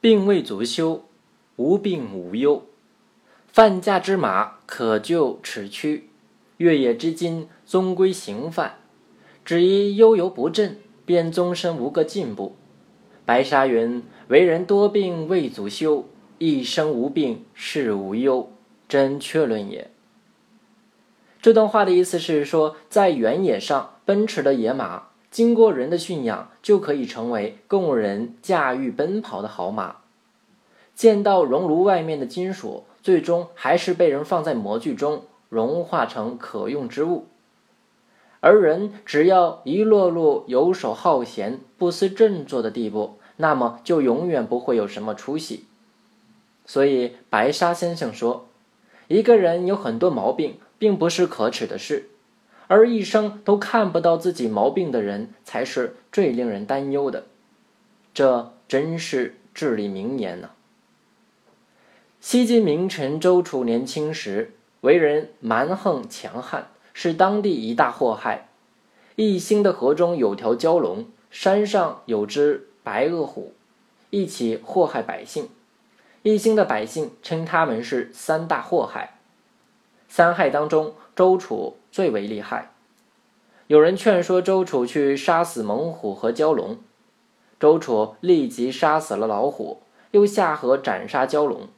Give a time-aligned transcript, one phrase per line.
[0.00, 1.02] 病未足休，
[1.56, 2.64] 无病无忧。
[3.48, 6.04] 犯驾之马，可就齿躯；
[6.58, 8.76] 越野之金，终归行犯。
[9.44, 12.54] 只一悠游不振，便终身无个进步。
[13.24, 16.06] 白沙云：“为人多病未足休，
[16.38, 18.52] 一生无病事无忧，
[18.88, 19.90] 真确论也。”
[21.42, 29.96] 这段话的意思是说，在原野上奔驰的野马，经过人的驯养，就可以成为供人驾驭奔跑的好马。
[30.94, 37.26] 见到熔炉外面的金属，最终还是被人放在模具中融化成可用之物。
[38.40, 45.66] 而人只要一落入游手好闲、不思振作的地步，那么就永远不会有什么出息。
[46.64, 48.46] 所以，白沙先生说，
[49.08, 52.10] 一个人有很多毛病，并不是可耻的事，
[52.68, 57.26] 而一生都看不到自己毛病的人，才是最令人担忧的。
[58.14, 60.50] 这真是至理名言呢。
[62.20, 66.68] 西晋名臣周楚年轻时，为人蛮横强悍。
[67.00, 68.48] 是当地一大祸害。
[69.14, 73.52] 一兴的河中有条蛟龙，山上有只白额虎，
[74.10, 75.48] 一起祸害百姓。
[76.24, 79.17] 一兴的百姓称他们是三大祸害。
[80.18, 82.72] 三害当中，周楚最为厉害。
[83.68, 86.78] 有人劝说周楚去杀死猛虎和蛟龙，
[87.60, 89.80] 周楚立即杀死了老虎，
[90.10, 91.68] 又下河斩杀蛟龙。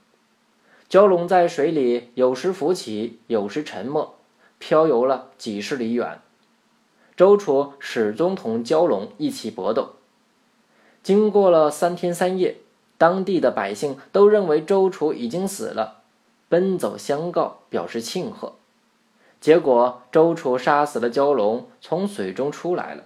[0.89, 4.15] 蛟龙在水里有时浮起，有时沉没。
[4.59, 6.23] 漂游了几十里远，
[7.15, 9.97] 周楚始终同蛟龙一起搏斗。
[11.03, 12.57] 经过了三天三夜，
[12.97, 16.00] 当地的百姓都认为周楚已经死了，
[16.51, 18.57] 奔走相告，表示庆贺。
[19.41, 23.05] 结果，周楚杀死了蛟龙，从水中出来了。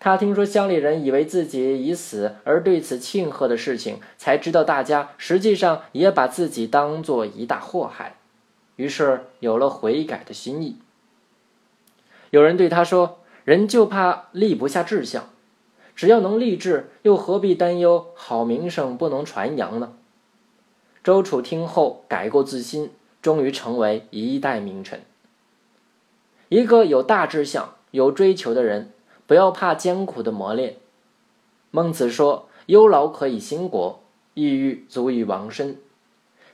[0.00, 8.16] 他听说乡里人以为自己已死，而对此庆贺的事情，才知道大家实际上也把自己当做一大祸害。
[8.74, 10.78] 于是有了悔改的心意。
[12.30, 15.30] 有人对他说：“人就怕立不下志向，
[15.94, 19.92] 只要能立志，又何必担忧好名声不能传扬呢？”
[21.04, 22.90] 周楚听后改过自新，
[23.20, 25.00] 终于成为一代名臣。
[26.48, 28.92] 一个有大志向、有追求的人，
[29.26, 30.76] 不要怕艰苦的磨练。
[31.70, 34.00] 孟子说：“忧劳可以兴国，
[34.34, 35.78] 抑郁足以亡身。”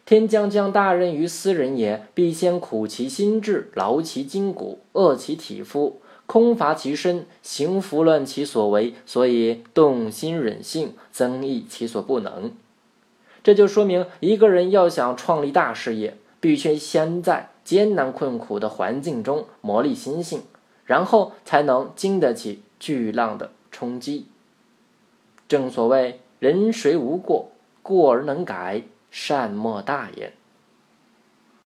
[0.07, 12.53] 天将降大任于斯人也，必先苦其心志，劳其筋骨，饿其体肤，空乏其身，行拂乱其所为，所以动心忍性，增益其所不能。
[13.43, 20.43] 这就说明，一个人要想创立大事业，必须先在艰难困苦的环境中磨砺心性，
[20.85, 24.27] 然后才能经得起巨浪的冲击。
[25.49, 27.51] 正所谓，人谁无过，
[27.83, 28.83] 过而能改。
[29.11, 30.35] 善莫大焉。